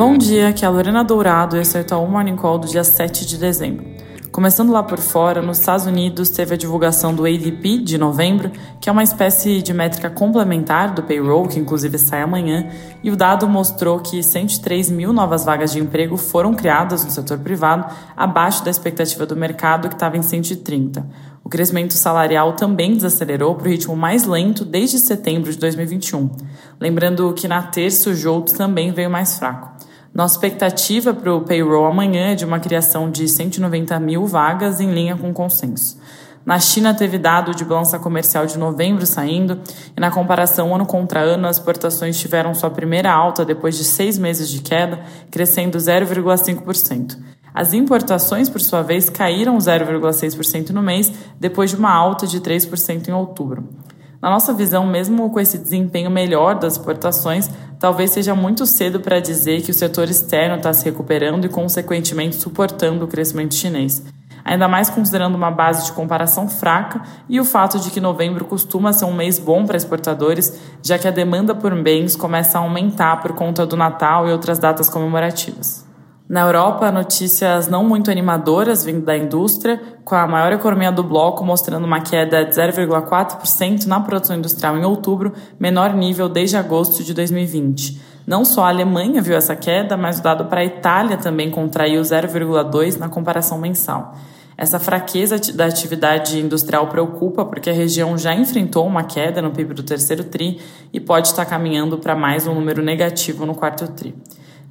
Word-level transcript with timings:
Bom 0.00 0.16
dia, 0.16 0.48
aqui 0.48 0.64
é 0.64 0.66
a 0.66 0.70
Lorena 0.70 1.04
Dourado 1.04 1.58
e 1.58 1.60
esse 1.60 1.76
é 1.76 1.94
o 1.94 2.06
Morning 2.06 2.34
Call 2.34 2.56
do 2.56 2.66
dia 2.66 2.82
7 2.82 3.26
de 3.26 3.36
dezembro. 3.36 3.84
Começando 4.32 4.72
lá 4.72 4.82
por 4.82 4.98
fora, 4.98 5.42
nos 5.42 5.58
Estados 5.58 5.84
Unidos 5.84 6.30
teve 6.30 6.54
a 6.54 6.56
divulgação 6.56 7.14
do 7.14 7.26
ADP 7.26 7.80
de 7.80 7.98
novembro, 7.98 8.50
que 8.80 8.88
é 8.88 8.92
uma 8.92 9.02
espécie 9.02 9.60
de 9.60 9.74
métrica 9.74 10.08
complementar 10.08 10.94
do 10.94 11.02
payroll, 11.02 11.46
que 11.46 11.58
inclusive 11.58 11.98
sai 11.98 12.22
amanhã, 12.22 12.70
e 13.04 13.10
o 13.10 13.16
dado 13.16 13.46
mostrou 13.46 14.00
que 14.00 14.22
103 14.22 14.90
mil 14.90 15.12
novas 15.12 15.44
vagas 15.44 15.70
de 15.70 15.80
emprego 15.80 16.16
foram 16.16 16.54
criadas 16.54 17.04
no 17.04 17.10
setor 17.10 17.36
privado, 17.36 17.84
abaixo 18.16 18.64
da 18.64 18.70
expectativa 18.70 19.26
do 19.26 19.36
mercado, 19.36 19.86
que 19.86 19.96
estava 19.96 20.16
em 20.16 20.22
130. 20.22 21.06
O 21.44 21.50
crescimento 21.50 21.92
salarial 21.92 22.54
também 22.54 22.94
desacelerou 22.94 23.54
para 23.54 23.66
o 23.66 23.70
ritmo 23.70 23.94
mais 23.94 24.24
lento 24.24 24.64
desde 24.64 24.98
setembro 24.98 25.52
de 25.52 25.58
2021. 25.58 26.30
Lembrando 26.80 27.34
que 27.34 27.46
na 27.46 27.64
terça 27.64 28.08
o 28.08 28.14
JOLTS 28.14 28.54
também 28.54 28.92
veio 28.92 29.10
mais 29.10 29.38
fraco. 29.38 29.79
Nossa 30.12 30.34
expectativa 30.34 31.14
para 31.14 31.32
o 31.32 31.42
payroll 31.42 31.86
amanhã 31.86 32.32
é 32.32 32.34
de 32.34 32.44
uma 32.44 32.58
criação 32.58 33.08
de 33.08 33.28
190 33.28 33.98
mil 34.00 34.26
vagas 34.26 34.80
em 34.80 34.92
linha 34.92 35.16
com 35.16 35.30
o 35.30 35.32
consenso. 35.32 36.00
Na 36.44 36.58
China 36.58 36.92
teve 36.92 37.16
dado 37.16 37.54
de 37.54 37.64
balança 37.64 37.98
comercial 37.98 38.44
de 38.44 38.58
novembro 38.58 39.06
saindo 39.06 39.60
e 39.96 40.00
na 40.00 40.10
comparação 40.10 40.74
ano 40.74 40.84
contra 40.84 41.20
ano 41.20 41.46
as 41.46 41.58
exportações 41.58 42.18
tiveram 42.18 42.54
sua 42.54 42.70
primeira 42.70 43.12
alta 43.12 43.44
depois 43.44 43.76
de 43.76 43.84
seis 43.84 44.18
meses 44.18 44.48
de 44.48 44.60
queda, 44.60 45.00
crescendo 45.30 45.78
0,5%. 45.78 47.16
As 47.54 47.72
importações, 47.72 48.48
por 48.48 48.60
sua 48.60 48.82
vez, 48.82 49.08
caíram 49.08 49.58
0,6% 49.58 50.70
no 50.70 50.82
mês, 50.82 51.12
depois 51.38 51.70
de 51.70 51.76
uma 51.76 51.92
alta 51.92 52.26
de 52.26 52.40
3% 52.40 53.08
em 53.08 53.12
outubro. 53.12 53.68
Na 54.22 54.28
nossa 54.28 54.52
visão, 54.52 54.86
mesmo 54.86 55.30
com 55.30 55.40
esse 55.40 55.56
desempenho 55.56 56.10
melhor 56.10 56.58
das 56.58 56.74
exportações, 56.74 57.50
talvez 57.80 58.10
seja 58.10 58.34
muito 58.34 58.66
cedo 58.66 59.00
para 59.00 59.18
dizer 59.18 59.62
que 59.62 59.70
o 59.70 59.74
setor 59.74 60.08
externo 60.08 60.56
está 60.56 60.72
se 60.72 60.84
recuperando 60.84 61.46
e, 61.46 61.48
consequentemente, 61.48 62.36
suportando 62.36 63.06
o 63.06 63.08
crescimento 63.08 63.54
chinês. 63.54 64.04
Ainda 64.44 64.68
mais 64.68 64.88
considerando 64.88 65.34
uma 65.34 65.50
base 65.50 65.86
de 65.86 65.92
comparação 65.92 66.48
fraca 66.48 67.02
e 67.28 67.40
o 67.40 67.44
fato 67.44 67.78
de 67.78 67.90
que 67.90 68.00
novembro 68.00 68.44
costuma 68.44 68.92
ser 68.92 69.06
um 69.06 69.14
mês 69.14 69.38
bom 69.38 69.66
para 69.66 69.76
exportadores, 69.76 70.60
já 70.82 70.98
que 70.98 71.08
a 71.08 71.10
demanda 71.10 71.54
por 71.54 71.74
bens 71.82 72.14
começa 72.14 72.58
a 72.58 72.62
aumentar 72.62 73.20
por 73.20 73.32
conta 73.32 73.66
do 73.66 73.76
Natal 73.76 74.28
e 74.28 74.32
outras 74.32 74.58
datas 74.58 74.88
comemorativas. 74.88 75.89
Na 76.30 76.42
Europa, 76.42 76.92
notícias 76.92 77.66
não 77.66 77.82
muito 77.82 78.08
animadoras 78.08 78.84
vindo 78.84 79.04
da 79.04 79.18
indústria, 79.18 79.82
com 80.04 80.14
a 80.14 80.28
maior 80.28 80.52
economia 80.52 80.92
do 80.92 81.02
bloco 81.02 81.44
mostrando 81.44 81.84
uma 81.84 82.02
queda 82.02 82.44
de 82.44 82.54
0,4% 82.54 83.86
na 83.86 83.98
produção 83.98 84.36
industrial 84.36 84.78
em 84.78 84.84
outubro, 84.84 85.32
menor 85.58 85.92
nível 85.92 86.28
desde 86.28 86.56
agosto 86.56 87.02
de 87.02 87.12
2020. 87.14 88.00
Não 88.24 88.44
só 88.44 88.62
a 88.62 88.68
Alemanha 88.68 89.20
viu 89.20 89.36
essa 89.36 89.56
queda, 89.56 89.96
mas 89.96 90.20
o 90.20 90.22
dado 90.22 90.44
para 90.44 90.60
a 90.60 90.64
Itália 90.64 91.16
também 91.16 91.50
contraiu 91.50 92.00
0,2% 92.00 92.98
na 92.98 93.08
comparação 93.08 93.58
mensal. 93.58 94.14
Essa 94.56 94.78
fraqueza 94.78 95.36
da 95.52 95.64
atividade 95.64 96.38
industrial 96.38 96.86
preocupa 96.86 97.44
porque 97.44 97.70
a 97.70 97.72
região 97.72 98.16
já 98.16 98.32
enfrentou 98.32 98.86
uma 98.86 99.02
queda 99.02 99.42
no 99.42 99.50
PIB 99.50 99.74
do 99.74 99.82
terceiro 99.82 100.22
TRI 100.22 100.60
e 100.92 101.00
pode 101.00 101.26
estar 101.26 101.44
caminhando 101.44 101.98
para 101.98 102.14
mais 102.14 102.46
um 102.46 102.54
número 102.54 102.84
negativo 102.84 103.44
no 103.44 103.56
quarto 103.56 103.88
TRI. 103.88 104.14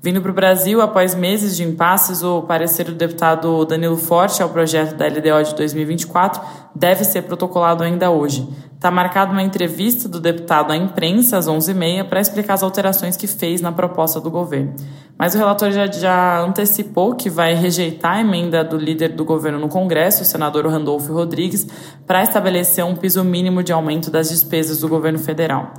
Vindo 0.02 0.22
para 0.22 0.32
o 0.32 0.34
Brasil, 0.34 0.80
após 0.80 1.14
meses 1.14 1.58
de 1.58 1.64
impasses, 1.64 2.24
o 2.24 2.42
parecer 2.44 2.86
do 2.86 2.94
deputado 2.94 3.66
Danilo 3.66 3.98
Forte 3.98 4.42
ao 4.42 4.48
projeto 4.48 4.96
da 4.96 5.06
LDO 5.08 5.44
de 5.44 5.56
2024 5.56 6.42
deve 6.74 7.04
ser 7.04 7.24
protocolado 7.24 7.84
ainda 7.84 8.10
hoje. 8.10 8.48
Está 8.74 8.90
marcada 8.90 9.34
uma 9.34 9.44
entrevista 9.44 10.08
do 10.08 10.22
deputado 10.22 10.72
à 10.72 10.78
imprensa 10.78 11.38
às 11.38 11.50
11h30 11.50 12.08
para 12.08 12.22
explicar 12.22 12.54
as 12.54 12.64
alterações 12.64 13.18
que 13.18 13.28
fez 13.28 13.60
na 13.60 13.74
proposta 13.74 14.22
do 14.22 14.32
governo. 14.32 14.74
Mas 15.18 15.36
o 15.36 15.38
relator 15.38 15.70
já, 15.70 15.86
já 15.88 16.40
antecipou 16.40 17.14
que 17.14 17.30
vai 17.30 17.54
rejeitar 17.54 18.14
a 18.14 18.22
emenda 18.22 18.64
do 18.64 18.78
líder 18.78 19.10
do 19.10 19.26
governo 19.26 19.60
no 19.60 19.68
Congresso, 19.68 20.22
o 20.22 20.26
senador 20.26 20.66
Randolfo 20.66 21.12
Rodrigues, 21.12 21.68
para 22.08 22.24
estabelecer 22.24 22.86
um 22.86 22.96
piso 22.96 23.22
mínimo 23.22 23.62
de 23.62 23.74
aumento 23.74 24.10
das 24.10 24.30
despesas 24.30 24.80
do 24.80 24.88
governo 24.88 25.20
federal. 25.20 25.74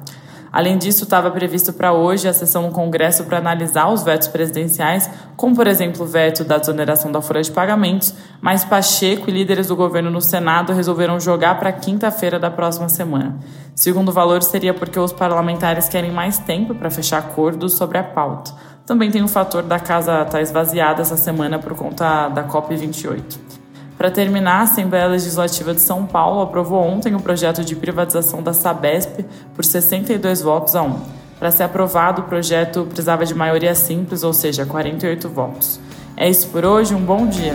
Além 0.53 0.77
disso, 0.79 1.05
estava 1.05 1.31
previsto 1.31 1.73
para 1.73 1.93
hoje 1.93 2.27
a 2.27 2.33
sessão 2.33 2.63
no 2.63 2.73
Congresso 2.73 3.25
para 3.25 3.39
analisar 3.39 3.89
os 3.89 4.03
vetos 4.03 4.27
presidenciais, 4.29 5.09
como, 5.37 5.55
por 5.55 5.67
exemplo, 5.67 6.03
o 6.03 6.07
veto 6.07 6.43
da 6.43 6.59
desoneração 6.59 7.13
da 7.13 7.23
folha 7.23 7.43
de 7.43 7.53
pagamentos, 7.53 8.15
mas 8.41 8.65
Pacheco 8.65 9.31
e 9.31 9.33
líderes 9.33 9.69
do 9.69 9.77
governo 9.77 10.11
no 10.11 10.21
Senado 10.21 10.73
resolveram 10.73 11.21
jogar 11.21 11.59
para 11.59 11.73
quinta-feira 11.73 12.39
da 12.39 12.51
próxima 12.51 12.89
semana. 12.89 13.39
Segundo 13.75 14.11
valor, 14.11 14.43
seria 14.43 14.75
porque 14.75 14.99
os 14.99 15.13
parlamentares 15.13 15.89
querem 15.89 16.11
mais 16.11 16.39
tempo 16.39 16.75
para 16.75 16.91
fechar 16.91 17.19
acordos 17.19 17.75
sobre 17.75 17.99
a 17.99 18.03
pauta. 18.03 18.53
Também 18.85 19.11
tem 19.11 19.23
o 19.23 19.29
fator 19.29 19.63
da 19.63 19.79
casa 19.79 20.23
estar 20.23 20.25
tá 20.25 20.41
esvaziada 20.41 21.01
essa 21.01 21.17
semana 21.17 21.61
por 21.61 21.77
conta 21.77 22.29
da 22.29 22.43
COP28. 22.43 23.50
Para 24.01 24.11
terminar, 24.11 24.61
a 24.61 24.63
Assembleia 24.63 25.07
Legislativa 25.09 25.75
de 25.75 25.83
São 25.83 26.07
Paulo 26.07 26.41
aprovou 26.41 26.83
ontem 26.83 27.15
o 27.15 27.21
projeto 27.21 27.63
de 27.63 27.77
privatização 27.77 28.43
da 28.43 28.55
Sabesp 28.55 29.27
por 29.55 29.63
62 29.63 30.41
votos 30.41 30.75
a 30.75 30.83
1. 30.83 31.01
Para 31.39 31.51
ser 31.51 31.65
aprovado, 31.65 32.23
o 32.23 32.25
projeto 32.25 32.87
precisava 32.87 33.27
de 33.27 33.35
maioria 33.35 33.75
simples, 33.75 34.23
ou 34.23 34.33
seja, 34.33 34.65
48 34.65 35.29
votos. 35.29 35.79
É 36.17 36.31
isso 36.31 36.49
por 36.49 36.65
hoje, 36.65 36.95
um 36.95 37.03
bom 37.03 37.27
dia. 37.27 37.53